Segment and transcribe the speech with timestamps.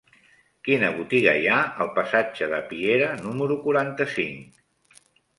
[0.67, 5.05] Quina botiga hi ha al passatge de Piera número quaranta-cinc?